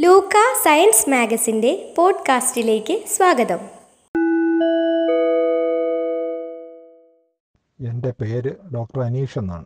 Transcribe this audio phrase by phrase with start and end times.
[0.00, 3.58] ലൂക്ക science മാഗസിന്റെ പോഡ്കാസ്റ്റിലേക്ക് സ്വാഗതം.
[7.88, 9.64] എന്റെ പേര് ഡോക്ടർ അനീഷ് എന്നാണ്.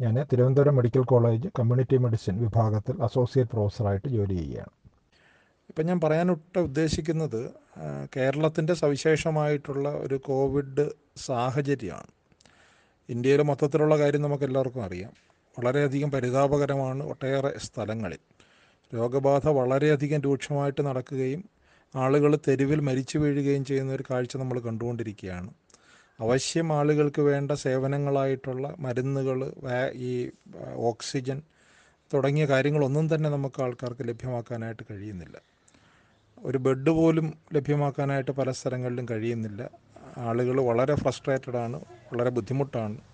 [0.00, 4.68] ഞാൻ Thiruvananthapuram medical college community medicine വിഭാഗത്തിൽ അസോസിയേറ്റ് പ്രൊഫസറായിട്ട് ജോലി ചെയ്യുകയാണ്.
[5.68, 7.50] ഇപ്പം ഞാൻ പറയാനൊട്ട് ഉദ്ദേശിക്കുന്നത്
[8.16, 12.06] കേരളത്തിന്റെ സവിശേഷമായിട്ടുള്ള ഒരു കോവിഡ് സാഹചര്യമാണ്.
[13.08, 15.12] ഇന്ത്യയിലെ മൊത്തത്തിലുള്ള കാര്യം നമുക്ക് എല്ലാവർക്കും അറിയാം.
[15.58, 18.18] വളരെയധികം പരിതാപകരമാണ് ഒട്ടേറെ സ്ഥലങ്ങളിൽ.
[18.94, 21.44] രോഗബാധ വളരെയധികം രൂക്ഷമായിട്ട് നടക്കുകയും
[21.96, 25.50] ആളുകൾ തെരുവിൽ മരിച്ചു വീഴുകയും ചെയ്യുന്ന ഒരു കാഴ്ച നമ്മൾ കണ്ടുകൊണ്ടിരിക്കുകയാണ്.
[26.20, 29.52] അവശ്യം ആളുകൾക്ക് വേണ്ട സേവനങ്ങളായിട്ടുള്ള മരുന്നുകൾ
[29.94, 30.30] ഈ
[30.74, 31.42] ഓക്സിജൻ
[32.14, 35.40] തുടങ്ങിയ കാര്യങ്ങളൊന്നും തന്നെ നമുക്ക് ആൾക്കാർക്ക് ലഭ്യമാക്കാനായിട്ട് കഴിയുന്നില്ല.
[36.38, 39.70] ഒരു ബെഡ് പോലും ലഭ്യമാക്കാനായിട്ട് പല സ്ഥലങ്ങളിലും കഴിയുന്നില്ല.
[40.18, 41.80] ആളുകൾ വളരെ ഫ്രസ്ട്രേറ്റഡാണ്
[42.12, 43.09] വളരെ ബുദ്ധിമുട്ടാണ്.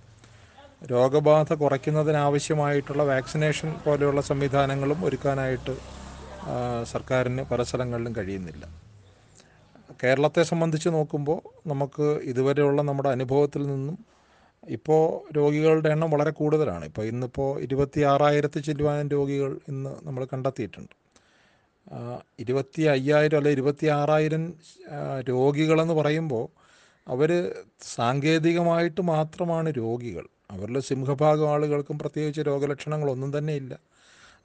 [0.83, 5.75] രോഗബാധ കുറയ്ക്കുന്നതിനാവശ്യമായിട്ടുള്ള വാക്സിനേഷൻ പോലെയുള്ള സംവിധാനങ്ങളും ഒരുക്കാനായിട്ട്
[6.93, 8.67] സർക്കാരിന് പല സ്ഥലങ്ങളിലും കഴിയുന്നില്ല.
[10.03, 13.99] കേരളത്തെ സംബന്ധിച്ച് നോക്കുമ്പോൾ നമുക്ക് ഇതുവരെയുള്ള നമ്മുടെ അനുഭവത്തിൽ നിന്നും
[14.63, 16.85] ഇപ്പോൾ രോഗികളുടെ എണ്ണം വളരെ കൂടുതലാണ്.
[16.85, 20.95] ഇപ്പോൾ ഇന്നിപ്പോൾ ഇരുപത്തി ആറായിരത്തി ചില്ലുവാനും രോഗികൾ ഇന്ന് നമ്മൾ കണ്ടെത്തിയിട്ടുണ്ട്.
[22.39, 24.55] ഇരുപത്തി അയ്യായിരം അല്ലെ ഇരുപത്തി ആറായിരം
[25.29, 26.47] രോഗികളെന്ന് പറയുമ്പോൾ
[27.09, 27.31] അവർ
[27.97, 30.27] സാങ്കേതികമായിട്ട് മാത്രമാണ് രോഗികൾ.
[30.51, 33.79] അവരിൽ സിംഹഭാഗം ആളുകൾക്കും പ്രത്യേകിച്ച് രോഗലക്ഷണങ്ങളൊന്നും തന്നെ ഇല്ല.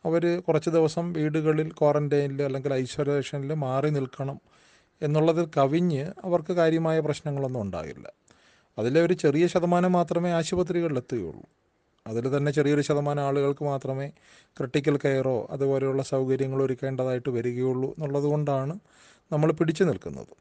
[0.06, 4.42] അവർ കുറച്ച് ദിവസം വീടുകളിൽ ക്വാറന്റൈനിൽ അല്ലെങ്കിൽ ഐസൊലേഷനിൽ മാറി നിൽക്കണം
[5.02, 8.12] എന്നുള്ളതിൽ കവിഞ്ഞ് അവർക്ക് കാര്യമായ പ്രശ്നങ്ങളൊന്നും ഉണ്ടാകില്ല.
[8.78, 11.44] അതിലെ ഒരു ചെറിയ ശതമാനം മാത്രമേ ആശുപത്രികളിൽ എത്തുകയുള്ളൂ.
[12.08, 14.12] അതിൽ തന്നെ ചെറിയൊരു ശതമാനം ആളുകൾക്ക് മാത്രമേ
[14.58, 18.80] ക്രിട്ടിക്കൽ കെയറോ അതുപോലെയുള്ള സൗകര്യങ്ങൾ ഒരുക്കേണ്ടതായിട്ട് വരികയുള്ളൂ എന്നുള്ളതുകൊണ്ടാണ്
[19.32, 20.34] നമ്മൾ പിടിച്ചു നിൽക്കുന്നത്.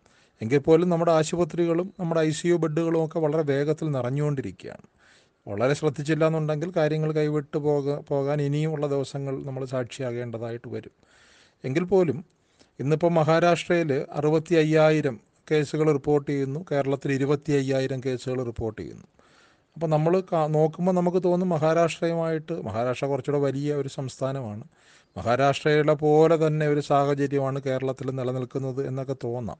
[0.42, 4.99] എങ്കിൽ പോലും നമ്മുടെ ആശുപത്രികളും നമ്മുടെ ഐ സി യു ബെഡുകളും ഒക്കെ വളരെ വേഗത്തിൽ നിറഞ്ഞുകൊണ്ടിരിക്കുകയാണ്.
[5.48, 10.92] വളരെ ശ്രദ്ധിച്ചില്ല എന്നുണ്ടെങ്കിൽ കാര്യങ്ങൾ കൈവിട്ട് പോക പോകാൻ ഇനിയുമുള്ള ദിവസങ്ങൾ നമ്മൾ സാക്ഷിയാകേണ്ടതായിട്ട് വരും.
[11.64, 12.24] എങ്കിൽ പോലും
[12.80, 16.64] ഇന്നിപ്പോൾ മഹാരാഷ്ട്രയിൽ അറുപത്തി അയ്യായിരം കേസുകൾ റിപ്പോർട്ട് ചെയ്യുന്നു.
[16.72, 19.06] കേരളത്തിൽ ഇരുപത്തി അയ്യായിരം കേസുകൾ റിപ്പോർട്ട് ചെയ്യുന്നു.
[19.74, 24.64] അപ്പോൾ നമ്മൾ നോക്കുമ്പോൾ നമുക്ക് തോന്നും മഹാരാഷ്ട്രയുമായിട്ട് മഹാരാഷ്ട്ര കുറച്ചുകൂടെ വലിയ ഒരു സംസ്ഥാനമാണ്.
[25.16, 29.58] മഹാരാഷ്ട്രയുടെ പോലെ തന്നെ ഒരു സാഹചര്യമാണ് കേരളത്തിൽ നിലനിൽക്കുന്നത് എന്നൊക്കെ തോന്നാം.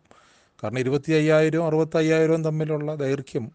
[0.65, 3.53] കാരണം ഇരുപത്തി അയ്യായിരവും അറുപത്തി അയ്യായിരവും തമ്മിലുള്ള ദൈർഘ്യം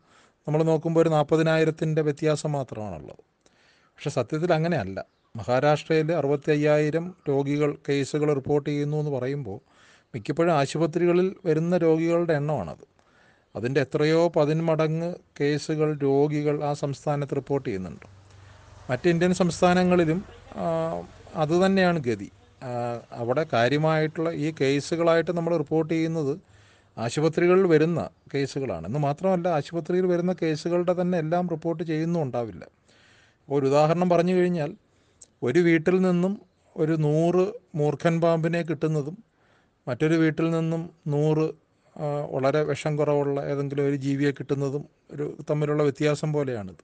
[0.48, 3.22] നമ്മൾ നോക്കുമ്പോൾ ഒരു നാൽപ്പതിനായിരത്തിന്റെ വ്യത്യാസം മാത്രമാണുള്ളത്.
[3.68, 5.06] പക്ഷെ സത്യത്തിൽ അങ്ങനെയല്ല.
[5.36, 9.60] മഹാരാഷ്ട്രയിൽ അറുപത്തി അയ്യായിരം രോഗികൾ കേസുകൾ റിപ്പോർട്ട് ചെയ്യുന്നു എന്ന് പറയുമ്പോൾ
[10.16, 12.86] മിക്കപ്പോഴും ആശുപത്രികളിൽ വരുന്ന രോഗികളുടെ എണ്ണമാണത്.
[13.56, 18.06] അതിന്റെ എത്രയോ പതിന്മടങ്ങ് കേസുകൾ രോഗികൾ ആ സംസ്ഥാനത്ത് റിപ്പോർട്ട് ചെയ്യുന്നുണ്ട്.
[18.92, 20.24] മറ്റ് ഇന്ത്യൻ സംസ്ഥാനങ്ങളിലും
[21.36, 22.32] അതുതന്നെയാണ് ഗതി.
[23.12, 26.40] അവിടെ കാര്യമായിട്ടുള്ള ഈ കേസുകളായിട്ട് നമ്മൾ റിപ്പോർട്ട് ചെയ്യുന്നത്
[26.98, 28.88] ആശുപത്രികളിൽ വരുന്ന കേസുകളാണ്.
[28.88, 32.64] എന്ന് മാത്രമല്ല ആശുപത്രിയിൽ വരുന്ന കേസുകളുടെ തന്നെ എല്ലാം റിപ്പോർട്ട് ചെയ്യുന്നും ഉണ്ടാവില്ല.
[33.42, 34.72] അപ്പോൾ ഒരു ഉദാഹരണം പറഞ്ഞു കഴിഞ്ഞാൽ
[35.44, 36.34] ഒരു വീട്ടിൽ നിന്നും
[36.78, 37.44] ഒരു നൂറ്
[37.76, 39.18] മൂർഖൻ പാമ്പിനെ കിട്ടുന്നതും
[39.88, 41.46] മറ്റൊരു വീട്ടിൽ നിന്നും നൂറ്
[42.32, 46.82] വളരെ വിഷം കുറവുള്ള ഏതെങ്കിലും ഒരു ജീവിയെ കിട്ടുന്നതും ഒരു തമ്മിലുള്ള വ്യത്യാസം പോലെയാണിത്.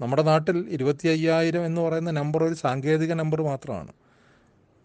[0.00, 3.92] നമ്മുടെ നാട്ടിൽ ഇരുപത്തി അയ്യായിരം എന്ന് പറയുന്ന നമ്പർ ഒരു സാങ്കേതിക നമ്പർ മാത്രമാണ്.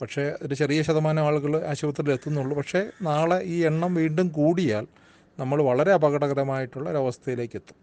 [0.01, 2.57] പക്ഷേ ഒരു ചെറിയ ശതമാനം ആളുകൾ ആശുപത്രിയിൽ എത്തുന്നുള്ളൂ.
[2.57, 4.87] പക്ഷേ നാളെ ഈ എണ്ണം വീണ്ടും കൂടിയാൽ
[5.39, 7.77] നമ്മൾ വളരെ അപകടകരമായിട്ടുള്ള ഒരവസ്ഥയിലേക്ക് എത്തും.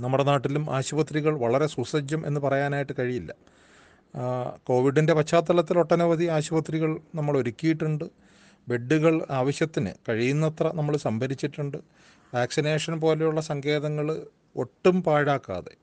[0.00, 3.34] നമ്മുടെ നാട്ടിലും ആശുപത്രികൾ വളരെ സുസജ്ജം എന്ന് പറയാനായിട്ട് കഴിയില്ല.
[4.64, 8.04] കോവിഡിന്റെ പശ്ചാത്തലത്തിൽ ഒട്ടനവധി ആശുപത്രികൾ നമ്മൾ ഒരുക്കിയിട്ടുണ്ട്.
[8.68, 11.78] ബെഡുകൾ ആവശ്യത്തിന് കഴിയുന്നത്ര നമ്മൾ സംഭരിച്ചിട്ടുണ്ട്.
[12.34, 14.26] വാക്സിനേഷൻ പോലെയുള്ള സങ്കേതങ്ങൾ
[14.56, 15.74] ഒട്ടും പാഴാക്കാതെ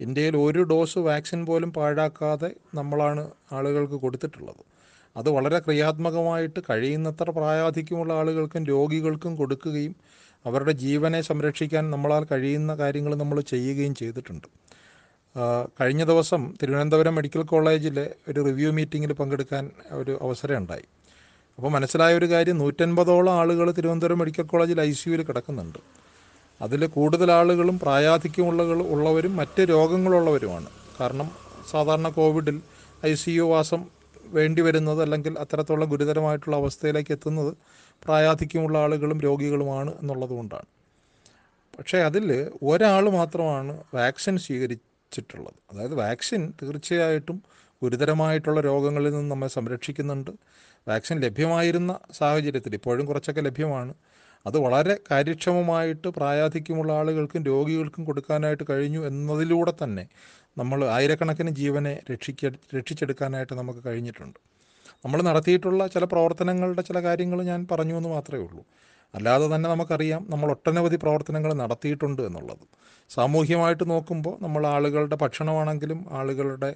[0.00, 4.73] ഇന്ത്യയിൽ ഒരു ഡോസ് വാക്സിൻ പോലും പാഴാക്കാതെ നമ്മളാണ് ആളുകൾക്ക് കൊടുത്തിട്ടുള്ളത്.
[5.16, 9.94] അത് വളരെ ക്രിയാത്മകമായിട്ട് കഴിയുന്നത്ര പ്രായാധിക്യമുള്ള ആളുകൾക്കും രോഗികൾക്കും കൊടുക്കുകയും
[10.46, 14.46] അവരുടെ ജീവനെ സംരക്ഷിക്കാൻ നമ്മളാൽ കഴിയുന്ന കാര്യങ്ങൾ നമ്മൾ ചെയ്യുകയും ചെയ്തിട്ടുണ്ട്.
[15.80, 20.84] കഴിഞ്ഞ ദിവസം തിരുവനന്തപുരം മെഡിക്കൽ കോളേജിലെ ഒരു റിവ്യൂ മീറ്റിങ്ങിൽ പങ്കെടുക്കാൻ ഒരു അവസരം ഉണ്ടായി.
[21.56, 25.78] അപ്പോൾ മനസ്സിലായ ഒരു കാര്യം നൂറ്റൻപതോളം ആളുകൾ തിരുവനന്തപുരം മെഡിക്കൽ കോളേജിൽ ഐ സിയുവിൽ കിടക്കുന്നുണ്ട്.
[26.62, 30.66] അതിൽ കൂടുതൽ ആളുകളും പ്രായാധിക്യമുള്ള ഉള്ളവരും മറ്റ് രോഗങ്ങളുള്ളവരുമാണ്.
[31.00, 31.30] കാരണം
[31.70, 32.60] സാധാരണ കോവിഡിൽ
[33.06, 33.93] ഐ സി യു വാസം
[34.34, 37.52] വേണ്ടി വരുന്നത് അല്ലെങ്കിൽ അത്തരത്തിലുള്ള ഗുരുതരമായിട്ടുള്ള അവസ്ഥയിലേക്ക് എത്തുന്നത്
[38.04, 40.68] പ്രായാധിക്യമുള്ള ആളുകളും രോഗികളുമാണ് എന്നുള്ളതുകൊണ്ടാണ്
[41.78, 42.26] പക്ഷേ അതിൽ
[42.62, 45.54] ഒരാൾ മാത്രമാണ് വാക്സിൻ സ്വീകരിച്ചിട്ടുള്ളത്.
[45.70, 47.42] അതായത് വാക്സിൻ തീർച്ചയായിട്ടും
[47.82, 50.30] ഗുരുതരമായിട്ടുള്ള രോഗങ്ങളിൽ നിന്ന് നമ്മെ സംരക്ഷിക്കുന്നുണ്ട്.
[50.88, 53.94] വാക്സിൻ ലഭ്യമായിരുന്ന സാഹചര്യത്തിൽ ഇപ്പോഴും കുറച്ചൊക്കെ ലഭ്യമാണ്.
[54.46, 60.04] അത് വളരെ കാര്യക്ഷമമായിട്ട് പ്രായാധിക്യമുള്ള ആളുകൾക്കും രോഗികൾക്കും കൊടുക്കാനായിട്ട് കഴിഞ്ഞു എന്നതിലൂടെ തന്നെ
[60.58, 64.38] നമ്മൾ ആയിരക്കണക്കിന് ജീവനെ രക്ഷിക്ക രക്ഷിച്ചെടുക്കാനായിട്ട് നമുക്ക് കഴിഞ്ഞിട്ടുണ്ട്.
[65.04, 68.62] നമ്മൾ നടത്തിയിട്ടുള്ള ചില പ്രവർത്തനങ്ങളുടെ ചില കാര്യങ്ങൾ ഞാൻ പറഞ്ഞു എന്ന് മാത്രമേ ഉള്ളൂ.
[69.14, 72.64] അല്ലാതെ തന്നെ നമുക്കറിയാം നമ്മൾ ഒട്ടനവധി പ്രവർത്തനങ്ങൾ നടത്തിയിട്ടുണ്ട് എന്നുള്ളത്.
[73.10, 76.70] സാമൂഹ്യമായിട്ട് നോക്കുമ്പോൾ നമ്മൾ ആളുകളുടെ ഭക്ഷണമാണെങ്കിലും ആളുകളുടെ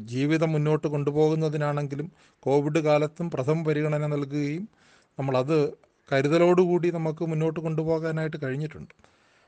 [0.00, 2.08] ജീവിതം മുന്നോട്ട് കൊണ്ടുപോകുന്നതിനാണെങ്കിലും
[2.42, 4.68] കോവിഡ് കാലത്തും പ്രഥമ പരിഗണന നൽകുകയും
[5.18, 5.58] നമ്മളത്
[6.12, 8.94] കരുതലോടുകൂടി നമുക്ക് മുന്നോട്ട് കൊണ്ടുപോകാനായിട്ട് കഴിഞ്ഞിട്ടുണ്ട്.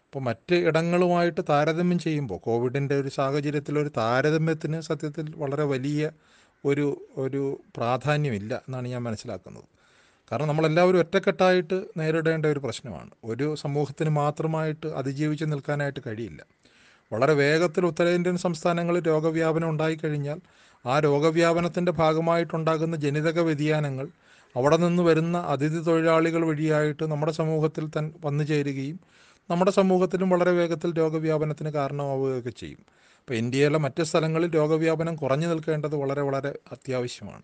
[0.06, 6.10] അപ്പോൾ മറ്റ് ഇടങ്ങളുമായിട്ട് താരതമ്യം ചെയ്യുമ്പോൾ കോവിഡിന്റെ ഒരു സാഹചര്യത്തിൽ ഒരു താരതമ്യത്തിന് സത്യത്തിൽ വളരെ വലിയ
[6.64, 6.86] ഒരു
[7.16, 7.42] ഒരു
[7.76, 9.64] പ്രാധാന്യമില്ല എന്നാണ് ഞാൻ മനസ്സിലാക്കുന്നത്.
[10.32, 13.10] കാരണം നമ്മളെല്ലാവരും ഒറ്റക്കെട്ടായിട്ട് നേരിടേണ്ട ഒരു പ്രശ്നമാണ്.
[13.24, 16.42] ഒരു സമൂഹത്തിന് മാത്രമായിട്ട് അതിജീവിച്ച് നിൽക്കാനായിട്ട് കഴിയില്ല.
[17.12, 20.40] വളരെ വേഗത്തിൽ ഉത്തരേന്ത്യൻ സംസ്ഥാനങ്ങളിൽ രോഗവ്യാപനം ഉണ്ടായിക്കഴിഞ്ഞാൽ
[20.86, 24.08] ആ രോഗവ്യാപനത്തിന്റെ ഭാഗമായിട്ടുണ്ടാകുന്ന ജനിതക വ്യതിയാനങ്ങൾ
[24.56, 29.00] അവിടെ നിന്ന് വരുന്ന അതിഥി തൊഴിലാളികൾ വഴിയായിട്ട് നമ്മുടെ സമൂഹത്തിൽ തൻ വന്നു ചേരുകയും
[29.50, 32.82] നമ്മുടെ സമൂഹത്തിലും വളരെ വേഗത്തിൽ രോഗവ്യാപനത്തിന് കാരണമാവുകയൊക്കെ ചെയ്യും.
[33.20, 37.42] അപ്പോൾ ഇന്ത്യയിലെ മറ്റ് സ്ഥലങ്ങളിൽ രോഗവ്യാപനം കുറഞ്ഞു നിൽക്കേണ്ടത് വളരെ വളരെ അത്യാവശ്യമാണ്.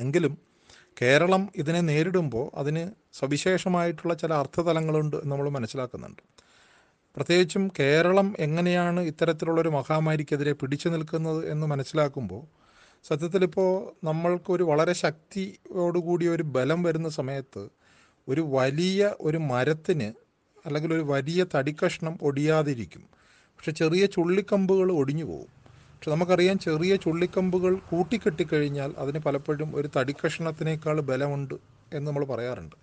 [0.00, 0.38] എങ്കിലും
[1.02, 6.22] കേരളം ഇതിനെ നേരിടുമ്പോൾ അതിന് സവിശേഷമായിട്ടുള്ള ചില അർത്ഥതലങ്ങളുണ്ട് നമ്മൾ മനസ്സിലാക്കുന്നുണ്ട്.
[7.16, 12.42] പ്രത്യേകിച്ചും കേരളം എങ്ങനെയാണ് ഇത്തരത്തിലുള്ളൊരു മഹാമാരിക്കെതിരെ പിടിച്ചു നിൽക്കുന്നത് എന്ന് മനസ്സിലാക്കുമ്പോൾ
[13.04, 17.68] സത്യത്തിലിപ്പോൾ നമ്മൾക്കൊരു വളരെ ശക്തിയോടുകൂടി ഒരു ബലം വരുന്ന സമയത്ത്
[18.28, 20.12] ഒരു വലിയ ഒരു മരത്തിന്
[20.66, 23.02] അല്ലെങ്കിൽ ഒരു വലിയ തടിക്കഷ്ണം ഒടിയാതിരിക്കും.
[23.58, 25.50] പക്ഷെ ചെറിയ ചുള്ളിക്കമ്പുകൾ ഒടിഞ്ഞു പോകും.
[25.94, 31.54] പക്ഷെ നമുക്കറിയാം ചെറിയ ചുള്ളിക്കമ്പുകൾ കൂട്ടിക്കെട്ടിക്കഴിഞ്ഞാൽ അതിന് പലപ്പോഴും ഒരു തടിക്കഷ്ണത്തിനേക്കാൾ ബലമുണ്ട്
[31.94, 32.76] എന്ന് നമ്മൾ പറയാറുണ്ട്.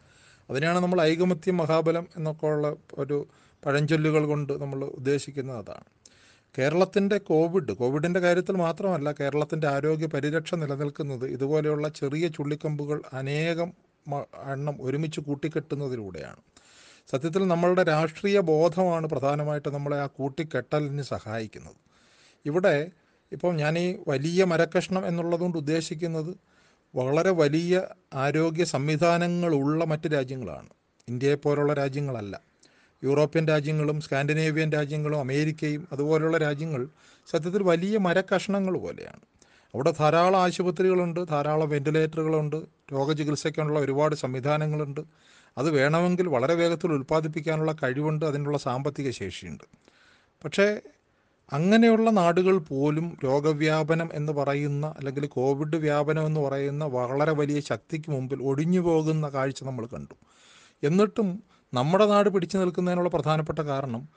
[0.49, 3.27] അതിനാണ് നമ്മൾ ഐകമത്യം മഹാബലം എന്നൊക്കെ ഉള്ള ഒരു
[3.65, 5.96] പഴഞ്ചൊല്ലുകൾ കൊണ്ട് നമ്മൾ ഉദ്ദേശിക്കുന്നത് അതാണ്.
[6.55, 13.73] കേരളത്തിന്റെ കോവിഡ് കോവിഡിന്റെ കാര്യത്തിൽ മാത്രമല്ല കേരളത്തിന്റെ ആരോഗ്യ പരിരക്ഷ നിലനിൽക്കുന്നത് ഇതുപോലെയുള്ള ചെറിയ ചുള്ളിക്കമ്പുകൾ അനേകം
[14.51, 16.41] എണ്ണം ഒരുമിച്ച് കൂട്ടിക്കെട്ടുന്നതിലൂടെയാണ്.
[17.11, 21.77] സത്യത്തിൽ നമ്മളുടെ രാഷ്ട്രീയ ബോധമാണ് പ്രധാനമായിട്ട് നമ്മളെ ആ കൂട്ടിക്കെട്ടലിന് സഹായിക്കുന്നത്.
[22.45, 22.75] ഇവിടെ
[23.31, 26.31] ഇപ്പം ഞാൻ ഈ വലിയ മരക്കഷ്ണം എന്നുള്ളതുകൊണ്ട് ഉദ്ദേശിക്കുന്നത്
[26.95, 27.73] വളരെ വലിയ
[28.13, 30.69] ആരോഗ്യ സംവിധാനങ്ങളുള്ള മറ്റ് രാജ്യങ്ങളാണ്.
[31.07, 32.35] ഇന്ത്യയെ പോലുള്ള രാജ്യങ്ങളല്ല.
[33.03, 36.87] യൂറോപ്യൻ രാജ്യങ്ങളും സ്കാൻഡിനേവിയൻ രാജ്യങ്ങളും അമേരിക്കയും അതുപോലെയുള്ള രാജ്യങ്ങൾ
[37.31, 39.19] സത്യത്തിൽ വലിയ മരക്കഷ്ണങ്ങൾ പോലെയാണ്.
[39.73, 42.55] അവിടെ ധാരാളം ആശുപത്രികളുണ്ട് ധാരാളം വെന്റിലേറ്ററുകളുണ്ട്
[42.93, 45.01] രോഗചികിത്സയ്ക്കാനുള്ള ഒരുപാട് സംവിധാനങ്ങളുണ്ട്.
[45.57, 49.63] അത് വേണമെങ്കിൽ വളരെ വേഗത്തിൽ ഉൽപ്പാദിപ്പിക്കാനുള്ള കഴിവുണ്ട് അതിനുള്ള സാമ്പത്തിക ശേഷിയുണ്ട്.
[50.45, 50.79] പക്ഷേ
[51.53, 58.43] അങ്ങനെയുള്ള നാടുകൾ പോലും രോഗവ്യാപനം എന്ന് പറയുന്ന അല്ലെങ്കിൽ കോവിഡ് വ്യാപനം എന്ന് പറയുന്ന വളരെ വലിയ ശക്തിക്ക് മുമ്പിൽ
[58.43, 60.13] ഒടിഞ്ഞു പോകുന്ന കാഴ്ച നമ്മൾ കണ്ടു.
[60.87, 61.43] എന്നിട്ടും
[61.73, 64.07] നമ്മുടെ നാട് പിടിച്ചു നിൽക്കുന്നതിനുള്ള പ്രധാനപ്പെട്ട കാരണം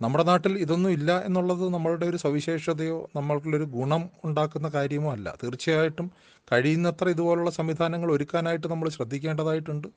[0.00, 5.34] നമ്മുടെ നാട്ടിൽ ഇതൊന്നും ഇല്ല എന്നുള്ളത് നമ്മളുടെ ഒരു സവിശേഷതയോ നമ്മൾക്കുള്ളൊരു ഗുണം ഉണ്ടാക്കുന്ന കാര്യമോ അല്ല.
[5.42, 6.10] തീർച്ചയായിട്ടും
[6.52, 9.88] കഴിയുന്നത്ര ഇതുപോലുള്ള സംവിധാനങ്ങൾ ഒരുക്കാനായിട്ട് നമ്മൾ ശ്രദ്ധിക്കേണ്ടതായിട്ടുണ്ട്.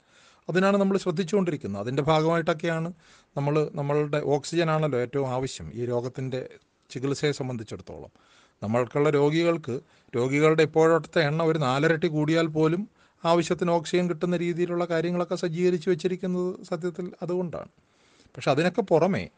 [0.49, 1.81] അതിനാണ് നമ്മൾ ശ്രദ്ധിച്ചുകൊണ്ടിരിക്കുന്നത്.
[1.81, 2.93] അതിന്റെ ഭാഗമായിട്ടൊക്കെയാണ്
[3.37, 6.49] നമ്മൾ നമ്മളുടെ ഓക്സിജൻ ആണല്ലോ ഏറ്റവും ആവശ്യം ഈ രോഗത്തിന്റെ
[6.89, 8.11] ചികിത്സയെ സംബന്ധിച്ചിടത്തോളം.
[8.63, 9.79] നമ്മൾക്കുള്ള രോഗികൾക്ക്
[10.15, 12.89] രോഗികളുടെ ഇപ്പോഴത്തെ എണ്ണം ഒരു നാലരട്ടി കൂടിയാൽ പോലും
[13.25, 17.67] ആവശ്യത്തിന് ഓക്സിജൻ കിട്ടുന്ന രീതിയിലുള്ള കാര്യങ്ങളൊക്കെ സജ്ജീകരിച്ച് വെച്ചിരിക്കുന്നത് സത്യത്തിൽ അതുകൊണ്ടാണ്.
[18.35, 19.29] പക്ഷെ അതിനൊക്കെ പുറമേ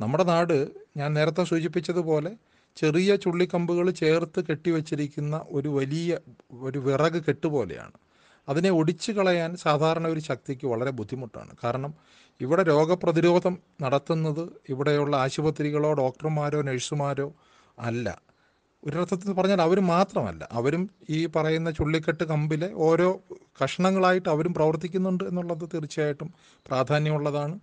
[0.00, 2.36] നമ്മുടെ നാട് ഞാൻ നേരത്തെ സൂചിപ്പിച്ചതുപോലെ
[2.76, 6.18] ചെറിയ ചുള്ളിക്കമ്പുകൾ ചേർത്ത് കെട്ടിവെച്ചിരിക്കുന്ന ഒരു വലിയ
[6.60, 7.92] ഒരു വിറക് കെട്ടുപോലെയാണ്.
[8.48, 11.50] അതിനെ ഒടിച്ചു കളയാൻ സാധാരണ ഒരു ശക്തിക്ക് വളരെ ബുദ്ധിമുട്ടാണ്.
[11.64, 11.94] കാരണം
[12.40, 17.32] ഇവിടെ രോഗപ്രതിരോധം നടത്തുന്നത് ഇവിടെയുള്ള ആശുപത്രികളോ ഡോക്ടർമാരോ നഴ്സുമാരോ
[17.78, 18.33] അല്ല.
[18.86, 20.48] ഒരർത്ഥത്തിൽ പറഞ്ഞാൽ അവർ മാത്രമല്ല.
[20.52, 23.20] അവരും ഈ പറയുന്ന ചുള്ളിക്കെട്ട് കമ്പിലെ ഓരോ
[23.64, 26.34] കഷ്ണങ്ങളായിട്ട് അവരും പ്രവർത്തിക്കുന്നുണ്ട് എന്നുള്ളത് തീർച്ചയായിട്ടും
[26.66, 27.58] പ്രാധാന്യമുള്ളതാണ്.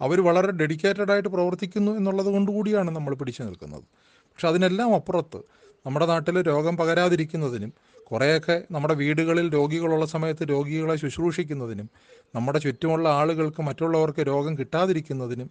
[0.00, 3.84] അവർ വളരെ ഡെഡിക്കേറ്റഡ് ആയിട്ട് പ്രവർത്തിക്കുന്നു എന്നുള്ളത് കൊണ്ടുകൂടിയാണ് നമ്മൾ പിടിച്ചു നിൽക്കുന്നത്.
[4.30, 5.40] പക്ഷെ അതിനെല്ലാം അപ്പുറത്ത്
[5.86, 7.72] നമ്മുടെ നാട്ടിൽ രോഗം പകരാതിരിക്കുന്നതിനും
[8.04, 11.88] കുറേയൊക്കെ നമ്മുടെ വീടുകളിൽ രോഗികളുള്ള സമയത്ത് രോഗികളെ ശുശ്രൂഷിക്കുന്നതിനും
[12.34, 15.50] നമ്മുടെ ചുറ്റുമുള്ള ആളുകൾക്ക് മറ്റുള്ളവർക്ക് രോഗം കിട്ടാതിരിക്കുന്നതിനും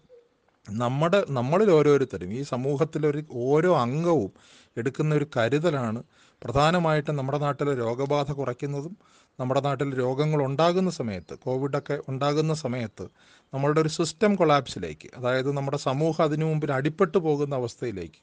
[0.69, 4.31] നമ്മുടെ നമ്മളിൽ ഓരോരുത്തരും ഈ സമൂഹത്തിലൊരു ഓരോ അംഗവും
[4.77, 6.03] എടുക്കുന്ന ഒരു കരുതലാണ്.
[6.41, 8.97] പ്രധാനമായിട്ടും നമ്മുടെ നാട്ടിലെ രോഗബാധ കുറയ്ക്കുന്നതും
[9.39, 13.07] നമ്മുടെ നാട്ടിൽ രോഗങ്ങൾ ഉണ്ടാകുന്ന സമയത്ത് കോവിഡൊക്കെ ഉണ്ടാകുന്ന സമയത്ത്
[13.53, 18.21] നമ്മളുടെ ഒരു സിസ്റ്റം കൊളാപ്സിലേക്ക് അതായത് നമ്മുടെ സമൂഹം അതിനു മുമ്പിൽ അടിപ്പെട്ടു പോകുന്ന അവസ്ഥയിലേക്ക്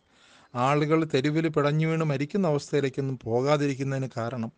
[0.54, 4.52] ആളുകൾ തെരുവിൽ പിടഞ്ഞു വീണ് മരിക്കുന്ന അവസ്ഥയിലേക്കൊന്നും പോകാതിരിക്കുന്നതിന് കാരണം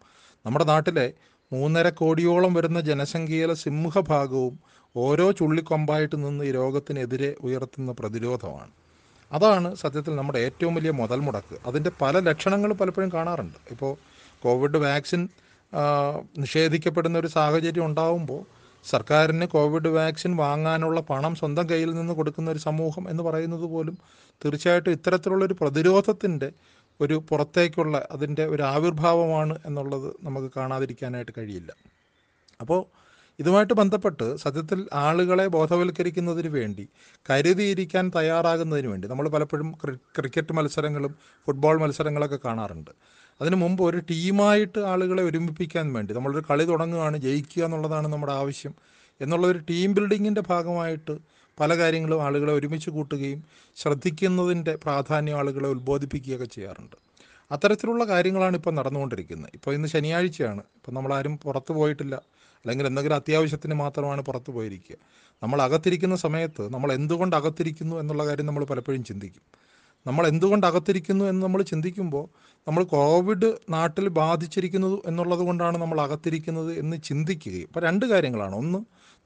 [0.47, 1.15] നമ്മുടെ നാട്ടിലെ
[1.53, 4.55] മൂന്നര കോടിയോളം വരുന്ന ജനസംഖ്യയിലെ സിംഹഭാഗവും
[4.97, 8.82] ഓരോ ചുള്ളിക്കൊമ്പായിട്ട് നിന്ന് ഈ രോഗത്തിനെതിരെ ഉയർത്തുന്ന പ്രതിരോധമാണ്.
[9.33, 11.57] അതാണ് സത്യത്തിൽ നമ്മുടെ ഏറ്റവും വലിയ മുതൽ മുടക്ക്.
[11.67, 13.59] അതിന്റെ പല ലക്ഷണങ്ങൾ പലപ്പോഴും കാണാറുണ്ട്.
[13.71, 13.97] ഇപ്പോൾ
[14.43, 15.29] കോവിഡ് വാക്സിൻ
[16.39, 18.43] നിഷേധിക്കപ്പെടുന്ന ഒരു സാഹചര്യം ഉണ്ടാവുമ്പോൾ
[18.91, 23.99] സർക്കാരിന് കോവിഡ് വാക്സിൻ വാങ്ങാനുള്ള പണം സ്വന്തം കയ്യിൽ നിന്ന് കൊടുക്കുന്ന ഒരു സമൂഹം എന്ന് പറയുന്നത് പോലും
[24.45, 26.53] തീർച്ചയായിട്ടും ഇത്തരത്തിലുള്ളൊരു പ്രതിരോധത്തിന്റെ
[27.01, 31.73] ഒരു പുറത്തേക്കുള്ള അതിന്റെ ഒരു ആവിർഭാവമാണ് എന്നുള്ളത് നമുക്ക് കാണാതിരിക്കാനായിട്ട് കഴിയില്ല.
[32.61, 33.02] അപ്പോൾ
[33.39, 36.89] ഇതുമായിട്ട് ബന്ധപ്പെട്ട് സത്യത്തിൽ ആളുകളെ ബോധവൽക്കരിക്കുന്നതിന് വേണ്ടി
[37.31, 39.75] കരുതിയിരിക്കാൻ തയ്യാറാകുന്നതിന് വേണ്ടി നമ്മൾ പലപ്പോഴും
[40.19, 41.15] ക്രിക്കറ്റ് മത്സരങ്ങളും
[41.47, 42.91] ഫുട്ബോൾ മത്സരങ്ങളൊക്കെ കാണാറുണ്ട്.
[43.41, 48.75] അതിനു മുമ്പ് ഒരു ടീമായിട്ട് ആളുകളെ ഒരുമിപ്പിക്കാൻ വേണ്ടി നമ്മളൊരു കളി തുടങ്ങുകയാണ് ജയിക്കുക എന്നുള്ളതാണ് നമ്മുടെ ആവശ്യം
[49.21, 51.19] എന്നുള്ളൊരു ടീം ബിൽഡിങ്ങിന്റെ ഭാഗമായിട്ട്
[51.61, 53.45] പല കാര്യങ്ങളും ആളുകളെ ഒരുമിച്ച് കൂട്ടുകയും
[53.77, 56.97] ശ്രദ്ധിക്കുന്നതിന്റെ പ്രാധാന്യം ആളുകളെ ഉത്ബോധിപ്പിക്കുകയൊക്കെ ചെയ്യാറുണ്ട്.
[57.53, 59.51] അത്തരത്തിലുള്ള കാര്യങ്ങളാണ് ഇപ്പോൾ നടന്നുകൊണ്ടിരിക്കുന്നത്.
[59.55, 60.61] ഇപ്പോൾ ഇന്ന് ശനിയാഴ്ചയാണ്.
[60.61, 62.23] ഇപ്പം നമ്മളാരും പുറത്ത് പോയിട്ടില്ല.
[62.65, 64.97] അല്ലെങ്കിൽ എന്തെങ്കിലും അത്യാവശ്യത്തിന് മാത്രമാണ് പുറത്തു പോയിരിക്കുക.
[65.43, 69.43] നമ്മൾ അകത്തിരിക്കുന്ന സമയത്ത് നമ്മൾ എന്തുകൊണ്ട് അകത്തിരിക്കുന്നു എന്നുള്ള കാര്യം നമ്മൾ പലപ്പോഴും ചിന്തിക്കും.
[70.07, 72.29] നമ്മൾ എന്തുകൊണ്ട് അകത്തിരിക്കുന്നു എന്ന് നമ്മൾ ചിന്തിക്കുമ്പോൾ
[72.69, 77.67] നമ്മൾ കോവിഡ് നാട്ടിൽ ബാധിച്ചിരിക്കുന്നു എന്നുള്ളത് കൊണ്ടാണ് നമ്മൾ അകത്തിരിക്കുന്നത് എന്ന് ചിന്തിക്കുകയും.
[77.67, 78.57] അപ്പോൾ രണ്ട് കാര്യങ്ങളാണ്.
[78.57, 78.79] ഒന്ന്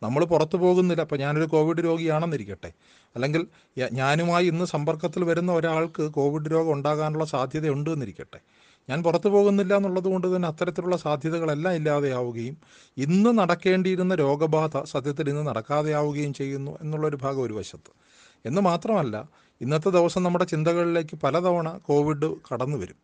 [0.03, 1.03] നമ്മൾ പുറത്തു പോകുന്നില്ല.
[1.03, 2.73] അപ്പോൾ ഞാനൊരു കോവിഡ് രോഗിയാണെന്നിരിക്കട്ടെ.
[3.15, 3.47] അല്ലെങ്കിൽ
[3.93, 8.41] ഞാനുമായി ഇന്ന് സമ്പർക്കത്തിൽ വരുന്ന ഒരാൾക്ക് കോവിഡ് രോഗം ഉണ്ടാകാനുള്ള സാധ്യതയുണ്ട് എന്നിരിക്കട്ടെ.
[8.89, 12.57] ഞാൻ പുറത്തു പോകുന്നില്ല എന്നുള്ളത് കൊണ്ട് തന്നെ അത്തരത്തിലുള്ള സാധ്യതകളെല്ലാം ഇല്ലാതെയാവുകയും
[12.97, 17.91] ഇന്ന് നടക്കേണ്ടിയിരുന്ന രോഗബാധ സത്യത്തിൽ ഇന്ന് നടക്കാതെയാവുകയും ചെയ്യുന്നു എന്നുള്ളൊരു ഭാഗം ഒരു വശത്ത്.
[18.45, 19.17] എന്ന് മാത്രമല്ല
[19.61, 22.99] ഇന്നത്തെ ദിവസം നമ്മുടെ ചിന്തകളിലേക്ക് പലതവണ കോവിഡ് കടന്നു വരും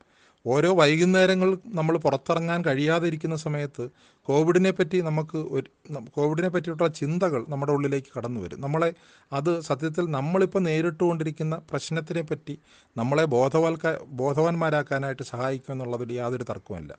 [0.47, 3.85] ഓരോ വൈകുന്നേരങ്ങൾ നമ്മൾ പുറത്തിറങ്ങാൻ കഴിയാതിരിക്കുന്ന സമയത്ത്
[4.29, 5.69] കോവിഡിനെ പറ്റി നമുക്ക് ഒരു
[6.11, 8.61] കോവിഡിനെ പറ്റിയിട്ടുള്ള ചിന്തകൾ നമ്മുടെ ഉള്ളിലേക്ക് കടന്നു വരും.
[8.61, 8.95] നമ്മളെ
[9.33, 12.59] അത് സത്യത്തിൽ നമ്മളിപ്പോൾ നേരിട്ടുകൊണ്ടിരിക്കുന്ന പ്രശ്നത്തിനെ പറ്റി
[12.97, 16.93] നമ്മളെ ബോധവൽക്ക ബോധവാന്മാരാക്കാനായിട്ട് സഹായിക്കും എന്നുള്ളതിൽ യാതൊരു തർക്കവുമില്ല.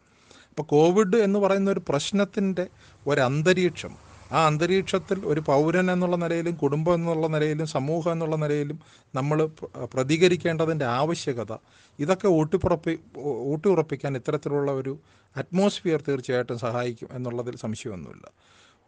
[0.50, 2.68] അപ്പോൾ കോവിഡ് എന്ന് പറയുന്ന ഒരു പ്രശ്നത്തിന്റെ
[3.08, 8.80] ഒരു അന്തരീക്ഷം ആ അന്തരീക്ഷത്തിൽ ഒരു പൗരൻ എന്നുള്ള നിലയിലും കുടുംബം എന്നുള്ള നിലയിലും സമൂഹം എന്നുള്ള നിലയിലും
[9.16, 11.58] നമ്മൾ പ്ര- പ്രതികരിക്കേണ്ടതിന്റെ ആവശ്യകത
[12.00, 15.00] ഇതൊക്കെ ഊട്ടിപ്പുറപ്പി ഊട്ടിയുറപ്പിക്കാൻ ഇത്തരത്തിലുള്ള ഒരു
[15.38, 18.32] അറ്റ്മോസ്ഫിയർ തീർച്ചയായിട്ടും സഹായിക്കും എന്നുള്ളതിൽ സംശയമൊന്നുമില്ല.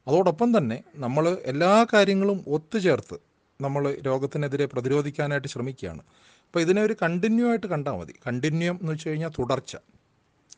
[0.07, 3.17] അതോടൊപ്പം തന്നെ നമ്മൾ എല്ലാ കാര്യങ്ങളും ഒത്തുചേർത്ത്
[3.61, 5.99] നമ്മൾ രോഗത്തിനെതിരെ പ്രതിരോധിക്കാനായിട്ട് ശ്രമിക്കുകയാണ്.
[6.45, 8.13] അപ്പോൾ ഇതിനെ ഒരു കണ്ടിന്യൂ ആയിട്ട് കണ്ടാൽ മതി.
[8.27, 9.75] കണ്ടിന്യൂ എന്ന് വെച്ച് കഴിഞ്ഞാൽ തുടർച്ച.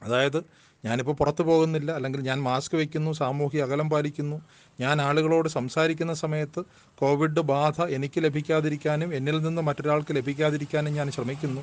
[0.04, 0.44] അതായത്
[0.86, 4.42] ഞാനിപ്പോൾ പുറത്തു പോകുന്നില്ല അല്ലെങ്കിൽ ഞാൻ മാസ്ക് വയ്ക്കുന്നു സാമൂഹിക അകലം പാലിക്കുന്നു
[4.80, 6.64] ഞാൻ ആളുകളോട് സംസാരിക്കുന്ന സമയത്ത്
[6.98, 11.62] കോവിഡ് ബാധ എനിക്ക് ലഭിക്കാതിരിക്കാനും എന്നിൽ നിന്ന് മറ്റൊരാൾക്ക് ലഭിക്കാതിരിക്കാനും ഞാൻ ശ്രമിക്കുന്നു.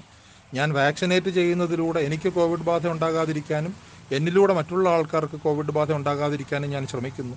[0.55, 3.75] ഞാൻ വാക്സിനേറ്റ് ചെയ്യുന്നതിലൂടെ എനിക്ക് കോവിഡ് ബാധ ഉണ്ടാകാതിരിക്കാനും
[4.13, 7.37] എന്നിലൂടെ മറ്റുള്ള ആൾക്കാർക്ക് കോവിഡ് ബാധ ഉണ്ടാകാതിരിക്കാനും ഞാൻ ശ്രമിക്കുന്നു.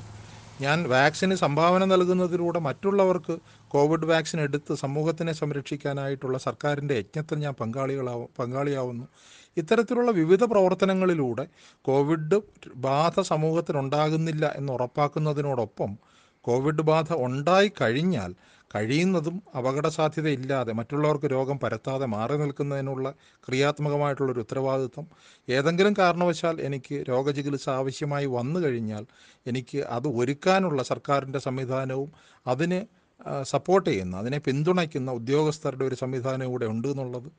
[0.62, 9.08] ഞാൻ വാക്സിന് സംഭാവന നൽകുന്നതിലൂടെ മറ്റുള്ളവർക്ക് കോവിഡ് വാക്സിൻ എടുത്ത് സമൂഹത്തിനെ സംരക്ഷിക്കാനായിട്ടുള്ള സർക്കാരിന്റെ യജ്ഞത്തിൽ ഞാൻ പങ്കാളികളാവും പങ്കാളിയാവുന്നു.
[9.58, 11.48] ഇത്തരത്തിലുള്ള വിവിധ പ്രവർത്തനങ്ങളിലൂടെ
[11.82, 12.42] കോവിഡ്
[12.76, 15.98] ബാധ സമൂഹത്തിനുണ്ടാകുന്നില്ല എന്ന് ഉറപ്പാക്കുന്നതിനോടൊപ്പം
[16.42, 18.36] കോവിഡ് ബാധ ഉണ്ടായി കഴിഞ്ഞാൽ
[18.76, 23.14] കഴിയുന്നതും അപകട സാധ്യതയില്ലാതെ മറ്റുള്ളവർക്ക് രോഗം പരത്താതെ മാറി നിൽക്കുന്നതിനുള്ള
[23.48, 25.08] ക്രിയാത്മകമായിട്ടുള്ളൊരു ഉത്തരവാദിത്വം.
[25.50, 29.06] ഏതെങ്കിലും കാരണവശാൽ എനിക്ക് രോഗചികിത്സ ആവശ്യമായി വന്നു കഴിഞ്ഞാൽ
[29.48, 32.12] എനിക്ക് അത് ഒരുക്കാനുള്ള സർക്കാരിന്റെ സംവിധാനവും
[32.48, 32.86] അതിന്
[33.44, 37.32] സപ്പോർട്ട് ചെയ്യുന്ന അതിനെ പിന്തുണയ്ക്കുന്ന ഉദ്യോഗസ്ഥരുടെ ഒരു സംവിധാനം കൂടെ ഉണ്ട് എന്നുള്ളത്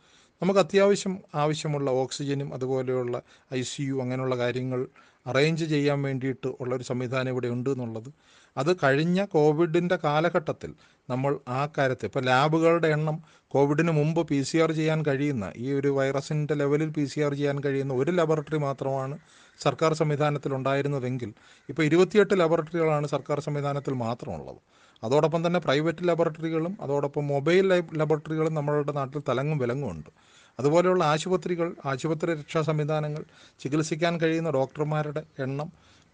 [0.43, 3.17] നമുക്ക് അത്യാവശ്യം ആവശ്യമുള്ള ഓക്സിജനും അതുപോലെയുള്ള
[3.55, 4.81] ഐ സി യു അങ്ങനെയുള്ള കാര്യങ്ങൾ
[5.27, 8.11] അറേഞ്ച് ചെയ്യാൻ വേണ്ടിയിട്ട് ഉള്ളൊരു സംവിധാനം ഇവിടെ ഉണ്ട് എന്നുള്ളത്.
[8.57, 10.71] അത് കഴിഞ്ഞ കോവിഡിന്റെ കാലഘട്ടത്തിൽ
[11.09, 13.17] നമ്മൾ ആ കാര്യത്തിൽ ഇപ്പോൾ ലാബുകളുടെ എണ്ണം
[13.49, 17.61] കോവിഡിന് മുമ്പ് പി സി ആർ ചെയ്യാൻ കഴിയുന്ന ഈ ഒരു വൈറസിന്റെ ലെവലിൽ പി സി ആർ ചെയ്യാൻ
[17.65, 19.17] കഴിയുന്ന ഒരു ലബോറട്ടറി മാത്രമാണ്
[19.65, 21.31] സർക്കാർ സംവിധാനത്തിൽ ഉണ്ടായിരുന്നതെങ്കിൽ
[21.69, 24.61] ഇപ്പോൾ ഇരുപത്തിയെട്ട് ലബോറട്ടറികളാണ് സർക്കാർ സംവിധാനത്തിൽ മാത്രമുള്ളത്.
[25.05, 30.11] അതോടൊപ്പം തന്നെ പ്രൈവറ്റ് ലബോറട്ടറികളും അതോടൊപ്പം മൊബൈൽ ലൈബ് ലബോറട്ടറികളും നമ്മളുടെ നാട്ടിൽ തലങ്ങും വിലങ്ങും ഉണ്ട്.
[30.59, 33.23] അതുപോലെയുള്ള ആശുപത്രികൾ ആശുപത്രി രക്ഷാ സംവിധാനങ്ങൾ
[33.61, 35.69] ചികിത്സിക്കാൻ കഴിയുന്ന ഡോക്ടർമാരുടെ എണ്ണം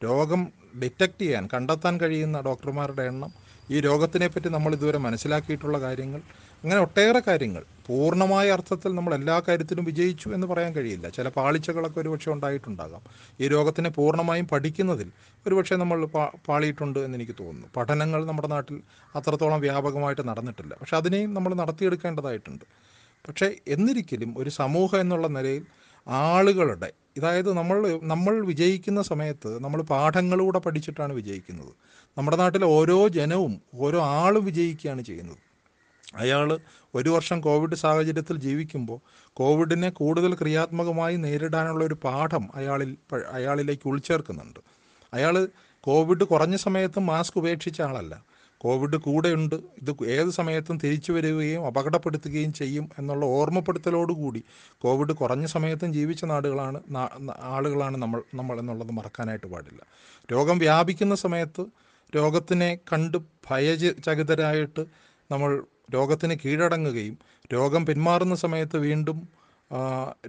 [0.04, 0.40] രോഗം
[0.82, 3.30] ഡിറ്റക്റ്റ് ചെയ്യാൻ കണ്ടെത്താൻ കഴിയുന്ന ഡോക്ടർമാരുടെ എണ്ണം
[3.70, 6.22] ഈ രോഗത്തിനെപ്പറ്റി നമ്മൾ ഇതുവരെ മനസ്സിലാക്കിയിട്ടുള്ള കാര്യങ്ങൾ
[6.64, 7.64] അങ്ങനെ ഒട്ടേറെ കാര്യങ്ങൾ.
[7.86, 11.08] പൂർണമായ അർത്ഥത്തിൽ നമ്മൾ എല്ലാ കാര്യത്തിലും വിജയിച്ചു എന്ന് പറയാൻ കഴിയില്ല.
[11.08, 13.02] ചില പാളിച്ചകളൊക്കെ ഒരുപക്ഷെ ഉണ്ടായിട്ടുണ്ടാകാം.
[13.40, 15.10] ഈ രോഗത്തിനെ പൂർണമായും പഠിക്കുന്നതിൽ
[15.46, 16.06] ഒരുപക്ഷെ നമ്മൾ
[16.48, 17.68] പാളിയിട്ടുണ്ട് എന്ന് എനിക്ക് തോന്നുന്നു.
[17.76, 18.82] പഠനങ്ങൾ നമ്മുടെ നാട്ടിൽ
[19.16, 20.74] അത്രത്തോളം വ്യാപകമായിട്ട് നടന്നിട്ടില്ല.
[20.74, 22.64] പക്ഷെ അതിനെയും നമ്മൾ നടത്തിയെടുക്കേണ്ടതായിട്ടുണ്ട്.
[23.28, 25.64] പക്ഷേ എന്നിരിക്കലും ഒരു സമൂഹം എന്നുള്ള നിലയിൽ
[26.08, 31.72] ആളുകളുടെ അതായത് നമ്മൾ നമ്മൾ വിജയിക്കുന്ന സമയത്ത് നമ്മൾ പാഠങ്ങളിലൂടെ പഠിച്ചിട്ടാണ് വിജയിക്കുന്നത്.
[32.18, 35.36] നമ്മുടെ നാട്ടിലെ ഓരോ ജനവും ഓരോ ആളും വിജയിക്കുകയാണ് ചെയ്യുന്നത്.
[36.14, 36.60] അയാൾ
[36.94, 42.96] ഒരു വർഷം കോവിഡ് സാഹചര്യത്തിൽ ജീവിക്കുമ്പോൾ കോവിഡിനെ കൂടുതൽ ക്രിയാത്മകമായി നേരിടാനുള്ള ഒരു പാഠം അയാളിൽ
[43.30, 44.60] അയാളിലേക്ക് ഉൾച്ചേർക്കുന്നുണ്ട്.
[45.14, 45.48] അയാൾ
[45.80, 48.24] കോവിഡ് കുറഞ്ഞ സമയത്ത് മാസ്ക് ഉപേക്ഷിച്ച ആളല്ല.
[48.64, 49.54] കോവിഡ് കൂടെയുണ്ട്.
[49.80, 54.42] ഇത് ഏത് സമയത്തും തിരിച്ചു വരികയും അപകടപ്പെടുത്തുകയും ചെയ്യും എന്നുള്ള ഓർമ്മപ്പെടുത്തലോടുകൂടി
[54.78, 56.78] കോവിഡ് കുറഞ്ഞ സമയത്തും ജീവിച്ച നാടുകളാണ്
[57.54, 59.80] ആളുകളാണ് നമ്മൾ നമ്മൾ എന്നുള്ളത് മറക്കാനായിട്ട് പാടില്ല.
[60.32, 61.64] രോഗം വ്യാപിക്കുന്ന സമയത്ത്
[62.16, 63.18] രോഗത്തിനെ കണ്ട്
[63.50, 64.82] ഭയചകിതരായിട്ട്
[65.30, 65.50] നമ്മൾ
[65.94, 67.16] രോഗത്തിന് കീഴടങ്ങുകയും
[67.54, 69.18] രോഗം പിന്മാറുന്ന സമയത്ത് വീണ്ടും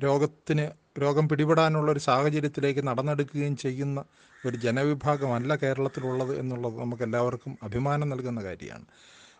[0.03, 0.65] രോഗത്തിന്
[0.99, 4.03] രോഗം പിടിപെടാനുള്ള ഒരു സാഹചര്യത്തിലേക്ക് നടന്നെടുക്കുകയും ചെയ്യുന്ന
[4.45, 8.85] ഒരു ജനവിഭാഗമല്ല കേരളത്തിലുള്ളത് എന്നുള്ളത് നമുക്ക് എല്ലാവർക്കും അഭിമാനം നൽകുന്ന കാര്യമാണ്.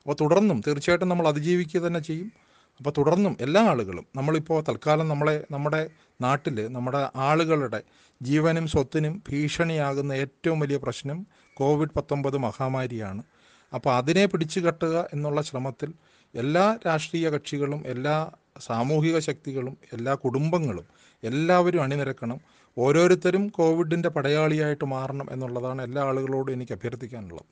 [0.01, 2.31] അപ്പോൾ തുടർന്നും തീർച്ചയായിട്ടും നമ്മൾ അതിജീവിക്കുക തന്നെ ചെയ്യും.
[2.77, 5.89] അപ്പോൾ തുടർന്നും എല്ലാ ആളുകളും നമ്മളിപ്പോൾ തൽക്കാലം നമ്മളെ നമ്മുടെ
[6.21, 7.83] നാട്ടിൽ നമ്മുടെ ആളുകളുടെ
[8.21, 13.23] ജീവനും സ്വത്തിനും ഭീഷണിയാകുന്ന ഏറ്റവും വലിയ പ്രശ്നം കോവിഡ് പത്തൊമ്പത് മഹാമാരിയാണ്.
[13.73, 15.93] അപ്പോൾ അതിനെ പിടിച്ചു കെട്ടുക എന്നുള്ള ശ്രമത്തിൽ
[16.35, 20.94] എല്ലാ രാഷ്ട്രീയ കക്ഷികളും എല്ലാ സാമൂഹിക ശക്തികളും എല്ലാ കുടുംബങ്ങളും
[21.25, 22.39] എല്ലാവരും അണിനിരക്കണം.
[22.77, 27.45] ഓരോരുത്തരും കോവിഡിന്റെ പടയാളിയായിട്ട് മാറണം എന്നുള്ളതാണ് എല്ലാ ആളുകളോടും എനിക്ക് അഭ്യർത്ഥിക്കാനുള്ളത്.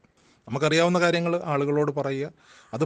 [0.48, 2.32] നമുക്കറിയാവുന്ന കാര്യങ്ങൾ ആളുകളോട് പറയുക.
[2.74, 2.84] അത്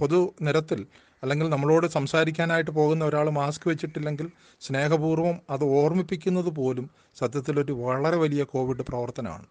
[0.00, 0.86] പൊതു നിരത്തിൽ
[1.22, 8.82] അല്ലെങ്കിൽ നമ്മളോട് സംസാരിക്കാനായിട്ട് പോകുന്ന ഒരാൾ മാസ്ക് വെച്ചിട്ടില്ലെങ്കിൽ സ്നേഹപൂർവം അത് ഓർമ്മിപ്പിക്കുന്നത് പോലും സത്യത്തിലൊരു വളരെ വലിയ കോവിഡ്
[8.82, 9.46] പ്രവർത്തനമാണ്.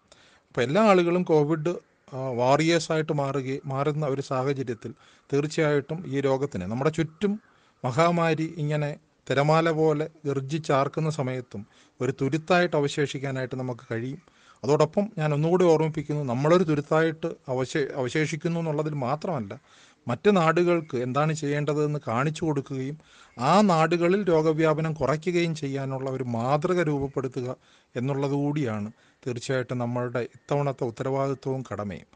[0.48, 1.74] അപ്പോൾ എല്ലാ ആളുകളും കോവിഡ്
[2.14, 4.94] വാറിയേഴ്സായിട്ട് മാറുകയും മാറുന്ന ഒരു സാഹചര്യത്തിൽ
[5.32, 7.40] തീർച്ചയായിട്ടും ഈ രോഗത്തിന് നമ്മുടെ ചുറ്റും
[7.84, 8.96] മഹാമാരി ഇങ്ങനെ
[9.30, 11.66] തിരമാല പോലെ ഗർജിച്ചാർക്കുന്ന സമയത്തും
[12.00, 14.18] ഒരു തുരുത്തായിട്ട് അവശേഷിക്കാനായിട്ട് നമുക്ക് കഴിയും.
[14.64, 19.60] അതോടൊപ്പം ഞാൻ ഒന്നുകൂടി ഓർമ്മിപ്പിക്കുന്നു നമ്മളൊരു തുരുത്തായിട്ട് അവശേ അവശേഷിക്കുന്നു എന്നുള്ളതിൽ മാത്രമല്ല
[20.08, 22.98] മറ്റ് നാടുകൾക്ക് എന്താണ് ചെയ്യേണ്ടതെന്ന് കാണിച്ചു കൊടുക്കുകയും
[23.40, 27.56] ആ നാടുകളിൽ രോഗവ്യാപനം കുറയ്ക്കുകയും ചെയ്യാനുള്ള ഒരു മാതൃക രൂപപ്പെടുത്തുക
[27.96, 28.92] എന്നുള്ളത് കൂടിയാണ്
[29.26, 32.08] തീർച്ചയായിട്ടും നമ്മളുടെ ഇത്തവണത്തെ ഉത്തരവാദിത്വവും കടമയും.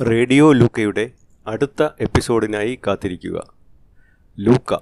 [0.00, 3.54] റേഡിയോ ലൂക്കയുടെ അടുത്ത എപ്പിസോഡിനായി കാത്തിരിക്കുക.
[4.38, 4.78] ലൂക്ക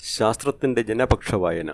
[0.00, 1.70] ശാസ്ത്രത്തിന്റെ ജനപക്ഷ വായന